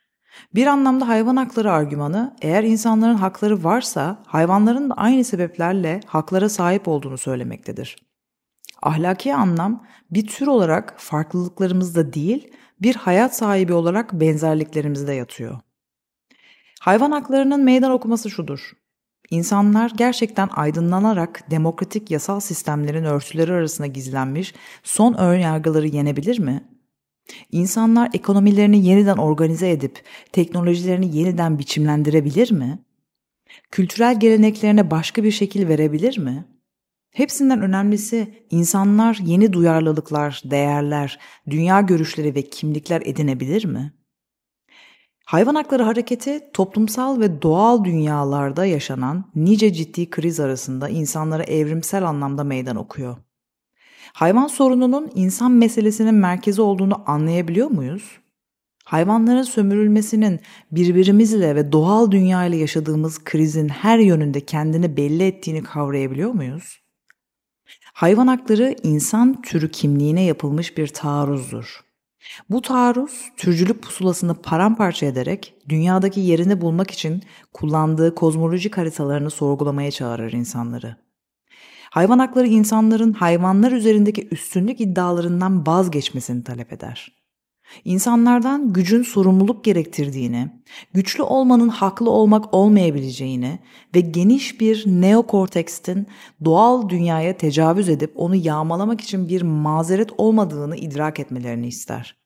Bir 0.55 0.67
anlamda 0.67 1.08
hayvan 1.08 1.36
hakları 1.36 1.72
argümanı 1.72 2.36
eğer 2.41 2.63
insanların 2.63 3.15
hakları 3.15 3.63
varsa 3.63 4.24
hayvanların 4.27 4.89
da 4.89 4.93
aynı 4.93 5.24
sebeplerle 5.24 6.00
haklara 6.05 6.50
sahip 6.50 6.88
olduğunu 6.88 7.17
söylemektedir. 7.17 7.96
Ahlaki 8.81 9.36
anlam 9.36 9.86
bir 10.12 10.27
tür 10.27 10.48
olarak 10.48 10.93
farklılıklarımızda 10.98 12.13
değil 12.13 12.51
bir 12.81 12.96
hayat 12.96 13.36
sahibi 13.36 13.74
olarak 13.74 14.13
benzerliklerimizde 14.13 15.13
yatıyor. 15.13 15.60
Hayvan 16.79 17.12
haklarının 17.12 17.63
meydan 17.63 17.91
okuması 17.91 18.29
şudur. 18.29 18.72
İnsanlar 19.32 19.92
gerçekten 19.98 20.50
aydınlanarak 20.52 21.52
demokratik 21.52 22.12
yasal 22.12 22.40
sistemlerin 22.40 23.04
örtüleri 23.04 23.54
arasında 23.54 23.88
gizlenmiş 23.88 24.54
son 24.84 25.14
ön 25.14 25.40
yargıları 25.40 25.88
yenebilir 25.88 26.40
mi? 26.40 26.64
İnsanlar 27.52 28.10
ekonomilerini 28.14 28.86
yeniden 28.86 29.18
organize 29.18 29.70
edip 29.70 30.04
teknolojilerini 30.32 31.18
yeniden 31.18 31.60
biçimlendirebilir 31.60 32.52
mi? 32.52 32.80
Kültürel 33.72 34.20
geleneklerine 34.20 34.92
başka 34.92 35.24
bir 35.24 35.32
şekil 35.32 35.68
verebilir 35.68 36.18
mi? 36.18 36.46
Hepsinden 37.12 37.62
önemlisi 37.62 38.46
insanlar 38.50 39.20
yeni 39.26 39.54
duyarlılıklar, 39.54 40.42
değerler, 40.46 41.20
dünya 41.50 41.82
görüşleri 41.82 42.36
ve 42.36 42.42
kimlikler 42.42 43.02
edinebilir 43.06 43.66
mi? 43.66 43.94
Hayvan 45.32 45.56
hakları 45.56 45.84
hareketi 45.84 46.40
toplumsal 46.54 47.20
ve 47.20 47.42
doğal 47.42 47.84
dünyalarda 47.84 48.66
yaşanan 48.66 49.32
nice 49.36 49.74
ciddi 49.74 50.10
kriz 50.10 50.40
arasında 50.40 50.90
insanlara 50.90 51.44
evrimsel 51.44 52.08
anlamda 52.08 52.44
meydan 52.44 52.76
okuyor. 52.76 53.18
Hayvan 54.14 54.48
sorununun 54.48 55.12
insan 55.16 55.52
meselesinin 55.52 56.14
merkezi 56.14 56.62
olduğunu 56.62 57.04
anlayabiliyor 57.10 57.72
muyuz? 57.72 58.20
Hayvanların 58.86 59.44
sömürülmesinin 59.44 60.40
birbirimizle 60.72 61.56
ve 61.56 61.72
doğal 61.72 62.12
dünya 62.12 62.46
ile 62.46 62.58
yaşadığımız 62.58 63.24
krizin 63.24 63.70
her 63.70 64.00
yönünde 64.00 64.46
kendini 64.46 64.98
belli 64.98 65.24
ettiğini 65.24 65.64
kavrayabiliyor 65.64 66.32
muyuz? 66.32 66.80
Hayvan 67.94 68.28
hakları 68.28 68.76
insan 68.84 69.42
türü 69.42 69.72
kimliğine 69.72 70.24
yapılmış 70.24 70.78
bir 70.78 70.88
taarruzdur. 70.88 71.90
Bu 72.50 72.62
taarruz 72.62 73.32
türcülük 73.38 73.84
pusulasını 73.84 74.42
paramparça 74.42 75.06
ederek 75.06 75.56
dünyadaki 75.70 76.20
yerini 76.20 76.62
bulmak 76.62 76.92
için 76.92 77.24
kullandığı 77.54 78.16
kozmolojik 78.16 78.78
haritalarını 78.78 79.30
sorgulamaya 79.30 79.92
çağırır 79.92 80.32
insanları. 80.32 80.96
Hayvan 81.90 82.20
hakları 82.20 82.48
insanların 82.48 83.13
hayvanlar 83.13 83.72
üzerindeki 83.72 84.28
üstünlük 84.32 84.82
iddialarından 84.82 85.68
vazgeçmesini 85.68 86.44
talep 86.44 86.74
eder. 86.74 87.21
İnsanlardan 87.86 88.74
gücün 88.74 89.04
sorumluluk 89.04 89.63
gerektirdiğini, 89.63 90.50
güçlü 90.94 91.24
olmanın 91.24 91.70
haklı 91.70 92.10
olmak 92.10 92.54
olmayabileceğini 92.54 93.60
ve 93.96 94.00
geniş 94.00 94.62
bir 94.62 94.84
neokortekstin 94.88 96.08
doğal 96.46 96.90
dünyaya 96.90 97.38
tecavüz 97.38 97.90
edip 97.90 98.12
onu 98.16 98.36
yağmalamak 98.36 99.01
için 99.01 99.30
bir 99.30 99.42
mazeret 99.42 100.10
olmadığını 100.18 100.75
idrak 100.75 101.20
etmelerini 101.20 101.68
ister. 101.68 102.22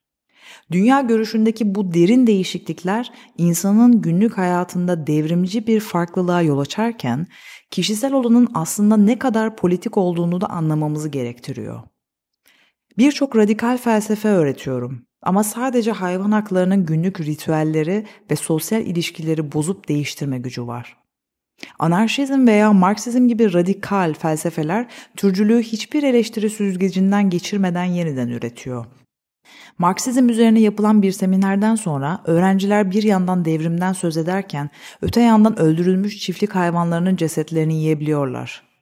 Dünya 0.72 1.02
görüşündeki 1.02 1.76
bu 1.76 1.94
derin 1.94 2.28
değişiklikler 2.28 3.12
insanın 3.38 4.02
günlük 4.02 4.38
hayatında 4.38 5.08
devrimci 5.08 5.68
bir 5.68 5.80
farklılığa 5.80 6.42
yol 6.42 6.60
açarken 6.60 7.28
kişisel 7.72 8.14
olanın 8.14 8.48
aslında 8.54 8.98
ne 8.98 9.20
kadar 9.20 9.56
politik 9.56 9.98
olduğunu 9.98 10.42
da 10.42 10.48
anlamamızı 10.48 11.10
gerektiriyor. 11.10 11.82
Birçok 12.98 13.36
radikal 13.36 13.78
felsefe 13.78 14.30
öğretiyorum 14.30 15.06
ama 15.26 15.44
sadece 15.44 15.92
hayvan 15.92 16.32
haklarının 16.32 16.86
günlük 16.86 17.22
ritüelleri 17.22 18.06
ve 18.32 18.36
sosyal 18.36 18.82
ilişkileri 18.82 19.52
bozup 19.52 19.88
değiştirme 19.88 20.40
gücü 20.40 20.68
var. 20.68 20.98
Anarşizm 21.80 22.48
veya 22.48 22.74
Marksizm 22.74 23.28
gibi 23.28 23.54
radikal 23.54 24.14
felsefeler 24.14 24.88
türcülüğü 25.16 25.62
hiçbir 25.62 26.04
eleştiri 26.04 26.50
süzgecinden 26.50 27.30
geçirmeden 27.30 27.84
yeniden 27.84 28.28
üretiyor. 28.28 28.86
Marksizm 29.78 30.30
üzerine 30.30 30.60
yapılan 30.60 31.02
bir 31.02 31.12
seminerden 31.12 31.76
sonra 31.76 32.22
öğrenciler 32.26 32.92
bir 32.92 33.04
yandan 33.04 33.46
devrimden 33.46 33.94
söz 33.94 34.18
ederken 34.18 34.70
öte 35.02 35.22
yandan 35.22 35.60
öldürülmüş 35.60 36.20
çiftlik 36.20 36.56
hayvanlarının 36.56 37.16
cesetlerini 37.16 37.74
yiyebiliyorlar. 37.74 38.75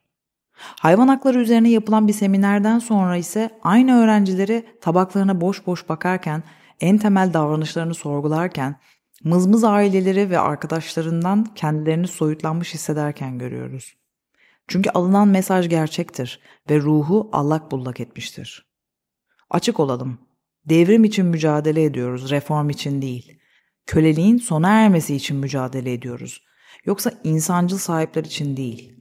Hayvan 0.79 1.07
hakları 1.07 1.39
üzerine 1.39 1.69
yapılan 1.69 2.07
bir 2.07 2.13
seminerden 2.13 2.79
sonra 2.79 3.17
ise 3.17 3.59
aynı 3.63 3.97
öğrencileri 3.97 4.65
tabaklarına 4.81 5.41
boş 5.41 5.67
boş 5.67 5.89
bakarken, 5.89 6.43
en 6.79 6.97
temel 6.97 7.33
davranışlarını 7.33 7.93
sorgularken, 7.93 8.75
mızmız 9.23 9.63
aileleri 9.63 10.29
ve 10.29 10.39
arkadaşlarından 10.39 11.43
kendilerini 11.55 12.07
soyutlanmış 12.07 12.73
hissederken 12.73 13.39
görüyoruz. 13.39 13.95
Çünkü 14.67 14.89
alınan 14.89 15.27
mesaj 15.27 15.69
gerçektir 15.69 16.39
ve 16.69 16.79
ruhu 16.79 17.29
allak 17.33 17.71
bullak 17.71 17.99
etmiştir. 17.99 18.65
Açık 19.49 19.79
olalım. 19.79 20.19
Devrim 20.65 21.03
için 21.03 21.25
mücadele 21.25 21.83
ediyoruz, 21.83 22.31
reform 22.31 22.69
için 22.69 23.01
değil. 23.01 23.39
Köleliğin 23.85 24.37
sona 24.37 24.69
ermesi 24.69 25.15
için 25.15 25.37
mücadele 25.37 25.93
ediyoruz. 25.93 26.43
Yoksa 26.85 27.13
insancıl 27.23 27.77
sahipler 27.77 28.23
için 28.23 28.57
değil. 28.57 28.92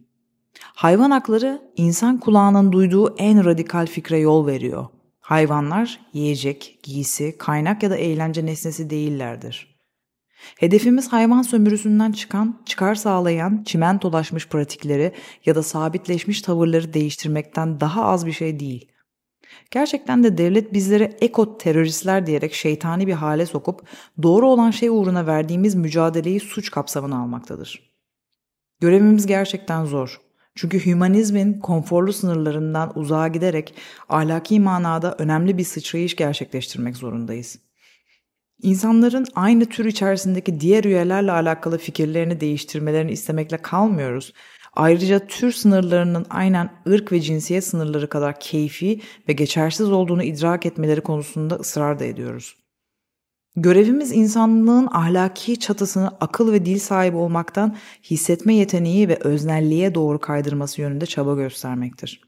Hayvan 0.75 1.11
hakları 1.11 1.63
insan 1.77 2.21
kulağının 2.21 2.73
duyduğu 2.73 3.17
en 3.17 3.45
radikal 3.45 3.87
fikre 3.87 4.19
yol 4.19 4.47
veriyor. 4.47 4.87
Hayvanlar 5.21 6.01
yiyecek, 6.13 6.79
giysi, 6.83 7.39
kaynak 7.39 7.83
ya 7.83 7.91
da 7.91 7.97
eğlence 7.97 8.47
nesnesi 8.47 8.91
değillerdir. 8.91 9.73
Hedefimiz 10.59 11.13
hayvan 11.13 11.43
sömürüsünden 11.43 12.13
çıkan, 12.13 12.63
çıkar 12.67 12.95
sağlayan, 12.95 13.63
çimentolaşmış 13.67 14.49
pratikleri 14.49 15.13
ya 15.47 15.55
da 15.55 15.63
sabitleşmiş 15.63 16.43
tavırları 16.43 16.95
değiştirmekten 16.95 17.81
daha 17.81 18.05
az 18.05 18.27
bir 18.27 18.33
şey 18.33 18.61
değil. 18.61 18.93
Gerçekten 19.71 20.25
de 20.25 20.39
devlet 20.39 20.73
bizleri 20.73 21.05
eko 21.21 21.59
teröristler 21.59 22.27
diyerek 22.27 22.55
şeytani 22.55 23.07
bir 23.07 23.13
hale 23.13 23.47
sokup 23.47 23.83
doğru 24.23 24.49
olan 24.49 24.71
şey 24.71 24.89
uğruna 24.89 25.27
verdiğimiz 25.27 25.75
mücadeleyi 25.75 26.41
suç 26.41 26.71
kapsamına 26.71 27.23
almaktadır. 27.23 27.93
Görevimiz 28.81 29.27
gerçekten 29.27 29.85
zor. 29.85 30.21
Çünkü 30.55 30.87
hümanizmin 30.87 31.61
konforlu 31.61 32.13
sınırlarından 32.13 32.99
uzağa 32.99 33.29
giderek 33.29 33.75
ahlaki 34.09 34.61
manada 34.61 35.15
önemli 35.19 35.59
bir 35.59 35.65
sıçrayış 35.65 36.17
gerçekleştirmek 36.17 36.97
zorundayız. 36.97 37.59
İnsanların 38.63 39.27
aynı 39.35 39.67
tür 39.67 39.85
içerisindeki 39.85 40.61
diğer 40.61 40.85
üyelerle 40.85 41.33
alakalı 41.33 41.79
fikirlerini 41.79 42.41
değiştirmelerini 42.41 43.13
istemekle 43.13 43.57
kalmıyoruz. 43.57 44.33
Ayrıca 44.73 45.27
tür 45.27 45.53
sınırlarının 45.53 46.27
aynen 46.31 46.71
ırk 46.89 47.13
ve 47.13 47.21
cinsiyet 47.21 47.65
sınırları 47.65 48.09
kadar 48.09 48.41
keyfi 48.41 49.01
ve 49.29 49.33
geçersiz 49.33 49.91
olduğunu 49.91 50.23
idrak 50.23 50.67
etmeleri 50.67 51.01
konusunda 51.01 51.55
ısrar 51.55 51.99
da 51.99 52.05
ediyoruz. 52.05 52.62
Görevimiz 53.57 54.13
insanlığın 54.13 54.89
ahlaki 54.93 55.59
çatısını 55.59 56.09
akıl 56.09 56.53
ve 56.53 56.67
dil 56.67 56.79
sahibi 56.79 57.17
olmaktan 57.17 57.77
hissetme 58.03 58.55
yeteneği 58.55 59.09
ve 59.09 59.17
öznelliğe 59.17 59.95
doğru 59.95 60.21
kaydırması 60.21 60.81
yönünde 60.81 61.07
çaba 61.07 61.35
göstermektir. 61.35 62.21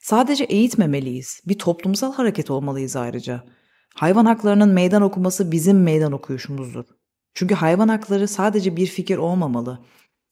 Sadece 0.00 0.44
eğitmemeliyiz, 0.44 1.40
bir 1.46 1.58
toplumsal 1.58 2.12
hareket 2.12 2.50
olmalıyız 2.50 2.96
ayrıca. 2.96 3.44
Hayvan 3.94 4.26
haklarının 4.26 4.68
meydan 4.68 5.02
okuması 5.02 5.52
bizim 5.52 5.82
meydan 5.82 6.12
okuyuşumuzdur. 6.12 6.84
Çünkü 7.34 7.54
hayvan 7.54 7.88
hakları 7.88 8.28
sadece 8.28 8.76
bir 8.76 8.86
fikir 8.86 9.16
olmamalı. 9.16 9.78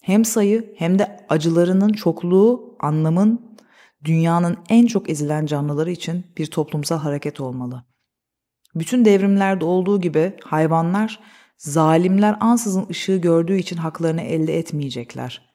Hem 0.02 0.24
sayı 0.24 0.74
hem 0.76 0.98
de 0.98 1.26
acılarının 1.28 1.92
çokluğu 1.92 2.76
anlamın 2.80 3.56
dünyanın 4.04 4.56
en 4.68 4.86
çok 4.86 5.10
ezilen 5.10 5.46
canlıları 5.46 5.90
için 5.90 6.26
bir 6.38 6.46
toplumsal 6.46 6.98
hareket 6.98 7.40
olmalı. 7.40 7.84
Bütün 8.74 9.04
devrimlerde 9.04 9.64
olduğu 9.64 10.00
gibi 10.00 10.32
hayvanlar 10.44 11.20
zalimler 11.56 12.36
ansızın 12.40 12.86
ışığı 12.90 13.16
gördüğü 13.16 13.56
için 13.56 13.76
haklarını 13.76 14.20
elde 14.22 14.58
etmeyecekler. 14.58 15.48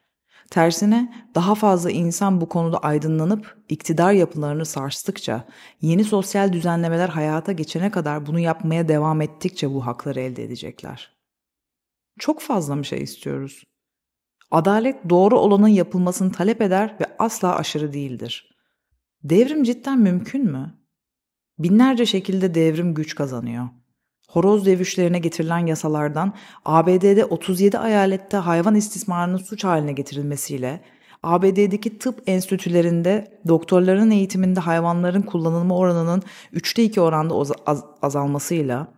Tersine 0.50 1.26
daha 1.34 1.54
fazla 1.54 1.90
insan 1.90 2.40
bu 2.40 2.48
konuda 2.48 2.78
aydınlanıp 2.78 3.56
iktidar 3.68 4.12
yapılarını 4.12 4.66
sarstıkça, 4.66 5.44
yeni 5.80 6.04
sosyal 6.04 6.52
düzenlemeler 6.52 7.08
hayata 7.08 7.52
geçene 7.52 7.90
kadar 7.90 8.26
bunu 8.26 8.38
yapmaya 8.38 8.88
devam 8.88 9.20
ettikçe 9.20 9.70
bu 9.70 9.86
hakları 9.86 10.20
elde 10.20 10.44
edecekler. 10.44 11.16
Çok 12.18 12.40
fazla 12.40 12.76
mı 12.76 12.84
şey 12.84 13.02
istiyoruz? 13.02 13.64
Adalet 14.50 15.10
doğru 15.10 15.38
olanın 15.38 15.68
yapılmasını 15.68 16.32
talep 16.32 16.60
eder 16.60 16.96
ve 17.00 17.04
asla 17.18 17.56
aşırı 17.56 17.92
değildir. 17.92 18.54
Devrim 19.22 19.64
cidden 19.64 19.98
mümkün 19.98 20.44
mü? 20.44 20.83
Binlerce 21.58 22.06
şekilde 22.06 22.54
devrim 22.54 22.94
güç 22.94 23.14
kazanıyor. 23.14 23.68
Horoz 24.28 24.66
dövüşlerine 24.66 25.18
getirilen 25.18 25.66
yasalardan 25.66 26.34
ABD'de 26.64 27.24
37 27.24 27.76
eyalette 27.86 28.36
hayvan 28.36 28.74
istismarının 28.74 29.36
suç 29.36 29.64
haline 29.64 29.92
getirilmesiyle 29.92 30.80
ABD'deki 31.22 31.98
tıp 31.98 32.22
enstitülerinde 32.26 33.40
doktorların 33.48 34.10
eğitiminde 34.10 34.60
hayvanların 34.60 35.22
kullanılma 35.22 35.76
oranının 35.76 36.22
3'te 36.52 36.84
2 36.84 37.00
oranda 37.00 37.34
az 37.66 37.84
azalmasıyla 38.02 38.88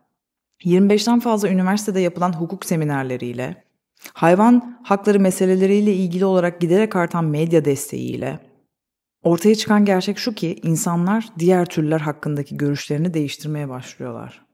25'ten 0.64 1.20
fazla 1.20 1.48
üniversitede 1.48 2.00
yapılan 2.00 2.32
hukuk 2.40 2.64
seminerleriyle 2.64 3.64
hayvan 4.12 4.80
hakları 4.84 5.20
meseleleriyle 5.20 5.94
ilgili 5.94 6.24
olarak 6.24 6.60
giderek 6.60 6.96
artan 6.96 7.24
medya 7.24 7.64
desteğiyle 7.64 8.45
ortaya 9.26 9.54
çıkan 9.54 9.84
gerçek 9.84 10.18
şu 10.18 10.34
ki 10.34 10.60
insanlar 10.62 11.28
diğer 11.38 11.66
türler 11.66 12.00
hakkındaki 12.00 12.56
görüşlerini 12.56 13.14
değiştirmeye 13.14 13.68
başlıyorlar. 13.68 14.46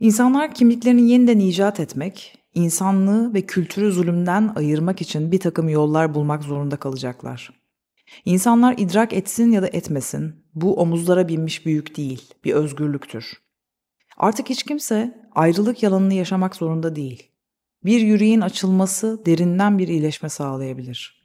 İnsanlar 0.00 0.54
kimliklerini 0.54 1.10
yeniden 1.10 1.38
icat 1.38 1.80
etmek, 1.80 2.38
insanlığı 2.54 3.34
ve 3.34 3.42
kültürü 3.42 3.92
zulümden 3.92 4.52
ayırmak 4.56 5.00
için 5.00 5.32
bir 5.32 5.40
takım 5.40 5.68
yollar 5.68 6.14
bulmak 6.14 6.42
zorunda 6.42 6.76
kalacaklar. 6.76 7.50
İnsanlar 8.24 8.74
idrak 8.78 9.12
etsin 9.12 9.50
ya 9.50 9.62
da 9.62 9.68
etmesin, 9.68 10.34
bu 10.54 10.80
omuzlara 10.80 11.28
binmiş 11.28 11.66
büyük 11.66 11.96
değil, 11.96 12.34
bir 12.44 12.54
özgürlüktür. 12.54 13.32
Artık 14.16 14.50
hiç 14.50 14.62
kimse 14.62 15.28
ayrılık 15.34 15.82
yalanını 15.82 16.14
yaşamak 16.14 16.56
zorunda 16.56 16.96
değil. 16.96 17.30
Bir 17.84 18.00
yüreğin 18.00 18.40
açılması 18.40 19.26
derinden 19.26 19.78
bir 19.78 19.88
iyileşme 19.88 20.28
sağlayabilir. 20.28 21.17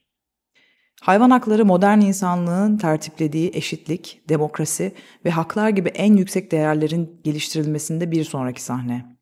Hayvan 1.04 1.30
hakları 1.30 1.66
modern 1.66 2.00
insanlığın 2.00 2.78
tertiplediği 2.78 3.52
eşitlik, 3.54 4.22
demokrasi 4.30 4.94
ve 5.26 5.30
haklar 5.30 5.70
gibi 5.70 5.90
en 5.90 6.16
yüksek 6.16 6.52
değerlerin 6.52 7.22
geliştirilmesinde 7.24 8.12
bir 8.12 8.24
sonraki 8.24 8.64
sahne. 8.64 9.18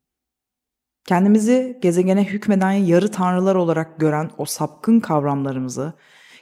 Kendimizi 1.06 1.78
gezegene 1.82 2.24
hükmeden 2.24 2.72
yarı 2.72 3.10
tanrılar 3.10 3.54
olarak 3.54 4.00
gören 4.00 4.30
o 4.38 4.44
sapkın 4.44 5.00
kavramlarımızı, 5.00 5.92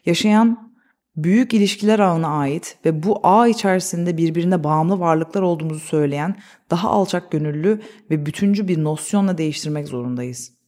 yaşayan 0.06 0.74
büyük 1.16 1.54
ilişkiler 1.54 1.98
ağına 1.98 2.28
ait 2.28 2.78
ve 2.84 3.02
bu 3.02 3.20
ağ 3.22 3.48
içerisinde 3.48 4.16
birbirine 4.16 4.64
bağımlı 4.64 5.00
varlıklar 5.00 5.42
olduğumuzu 5.42 5.80
söyleyen 5.80 6.36
daha 6.70 6.90
alçak 6.90 7.30
gönüllü 7.30 7.80
ve 8.10 8.26
bütüncü 8.26 8.68
bir 8.68 8.84
nosyonla 8.84 9.38
değiştirmek 9.38 9.88
zorundayız. 9.88 10.59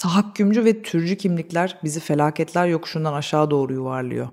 Tahakkümcü 0.00 0.64
ve 0.64 0.82
türcü 0.82 1.16
kimlikler 1.16 1.78
bizi 1.84 2.00
felaketler 2.00 2.66
yokuşundan 2.66 3.12
aşağı 3.12 3.50
doğru 3.50 3.72
yuvarlıyor. 3.72 4.28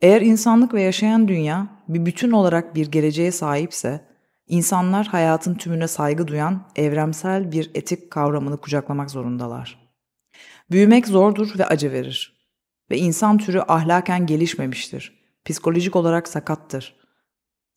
Eğer 0.00 0.20
insanlık 0.20 0.74
ve 0.74 0.82
yaşayan 0.82 1.28
dünya 1.28 1.66
bir 1.88 2.06
bütün 2.06 2.30
olarak 2.30 2.74
bir 2.74 2.86
geleceğe 2.86 3.32
sahipse, 3.32 4.08
insanlar 4.46 5.06
hayatın 5.06 5.54
tümüne 5.54 5.88
saygı 5.88 6.26
duyan 6.26 6.68
evrensel 6.76 7.52
bir 7.52 7.70
etik 7.74 8.10
kavramını 8.10 8.56
kucaklamak 8.56 9.10
zorundalar. 9.10 9.90
Büyümek 10.70 11.06
zordur 11.06 11.58
ve 11.58 11.66
acı 11.66 11.92
verir. 11.92 12.48
Ve 12.90 12.98
insan 12.98 13.38
türü 13.38 13.60
ahlaken 13.60 14.26
gelişmemiştir. 14.26 15.26
Psikolojik 15.44 15.96
olarak 15.96 16.28
sakattır. 16.28 16.96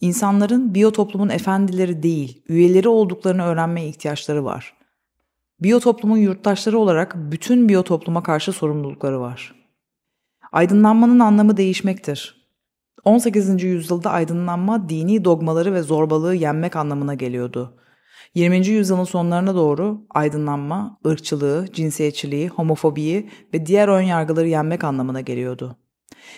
İnsanların 0.02 0.74
biyotoplumun 0.74 1.30
efendileri 1.30 2.04
değil, 2.04 2.44
üyeleri 2.50 2.89
olduklarını 2.89 3.44
öğrenmeye 3.44 3.88
ihtiyaçları 3.88 4.46
var. 4.46 4.79
Biyotoplumun 5.62 6.17
yurttaşları 6.17 6.78
olarak 6.78 7.15
bütün 7.15 7.69
biyotopluma 7.69 8.24
karşı 8.24 8.52
sorumlulukları 8.52 9.19
var. 9.19 9.56
Aydınlanmanın 10.52 11.19
anlamı 11.19 11.58
değişmektir. 11.58 12.50
18. 13.04 13.63
yüzyılda 13.63 14.12
aydınlanma 14.12 14.89
dini 14.89 15.26
dogmaları 15.26 15.74
ve 15.74 15.82
zorbalığı 15.82 16.36
yenmek 16.36 16.76
anlamına 16.76 17.13
geliyordu. 17.13 17.76
20. 18.36 18.67
yüzyılın 18.67 19.04
sonlarına 19.04 19.56
doğru 19.56 20.06
aydınlanma, 20.10 21.00
ırkçılığı, 21.08 21.65
cinsiyetçiliği, 21.74 22.50
homofobiyi 22.50 23.30
ve 23.54 23.65
diğer 23.65 23.88
ön 23.88 24.02
yargıları 24.02 24.48
yenmek 24.48 24.84
anlamına 24.84 25.22
geliyordu. 25.22 25.78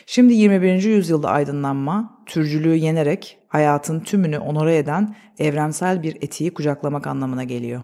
Şimdi 0.05 0.33
21. 0.33 0.83
yüzyılda 0.83 1.29
aydınlanma, 1.29 2.23
türcülüğü 2.25 2.75
yenerek 2.75 3.39
hayatın 3.47 3.99
tümünü 3.99 4.39
onore 4.39 4.77
eden 4.77 5.15
evrensel 5.39 6.03
bir 6.03 6.15
etiği 6.15 6.53
kucaklamak 6.53 7.07
anlamına 7.07 7.43
geliyor. 7.43 7.81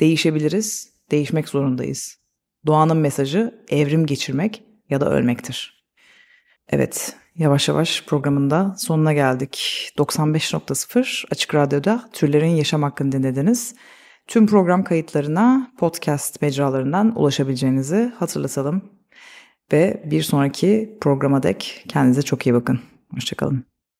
Değişebiliriz, 0.00 0.92
değişmek 1.10 1.48
zorundayız. 1.48 2.18
Doğanın 2.66 2.96
mesajı 2.96 3.64
evrim 3.68 4.06
geçirmek 4.06 4.62
ya 4.90 5.00
da 5.00 5.10
ölmektir. 5.10 5.84
Evet, 6.68 7.16
yavaş 7.36 7.68
yavaş 7.68 8.04
programında 8.06 8.74
sonuna 8.78 9.12
geldik. 9.12 9.88
95.0 9.98 11.24
Açık 11.30 11.54
Radyo'da 11.54 12.10
Türlerin 12.12 12.46
Yaşam 12.46 12.82
Hakkını 12.82 13.12
dinlediniz. 13.12 13.74
Tüm 14.26 14.46
program 14.46 14.84
kayıtlarına 14.84 15.72
podcast 15.78 16.42
mecralarından 16.42 17.20
ulaşabileceğinizi 17.20 18.12
hatırlatalım. 18.18 18.82
Ve 19.72 20.02
bir 20.04 20.22
sonraki 20.22 20.98
programa 21.00 21.42
dek 21.42 21.84
kendinize 21.88 22.22
çok 22.22 22.46
iyi 22.46 22.54
bakın. 22.54 22.80
Hoşçakalın. 23.14 23.69